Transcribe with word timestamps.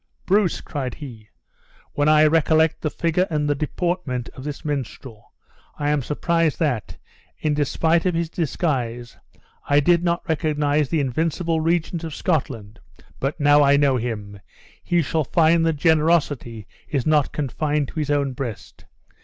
"Bruce," 0.25 0.61
cried 0.61 0.95
he, 0.95 1.29
"when 1.93 2.09
I 2.09 2.25
recollect 2.25 2.81
the 2.81 2.89
figure 2.89 3.27
and 3.29 3.47
deportment 3.55 4.29
of 4.29 4.43
this 4.43 4.65
minstrel, 4.65 5.31
I 5.77 5.91
am 5.91 6.01
surprised 6.01 6.57
that, 6.57 6.97
in 7.37 7.53
despite 7.53 8.07
of 8.07 8.15
his 8.15 8.27
disguise, 8.27 9.17
I 9.69 9.79
did 9.79 10.03
not 10.03 10.27
recognize 10.27 10.89
the 10.89 11.01
invincible 11.01 11.61
Regent 11.61 12.03
of 12.03 12.15
Scotland; 12.15 12.79
but 13.19 13.39
now 13.39 13.61
I 13.61 13.77
know 13.77 13.97
him, 13.97 14.39
he 14.83 15.03
shall 15.03 15.23
find 15.23 15.63
that 15.67 15.73
generosity 15.75 16.65
is 16.89 17.05
not 17.05 17.31
confined 17.31 17.89
to 17.89 17.99
his 17.99 18.09
own 18.09 18.33
breast. 18.33 18.85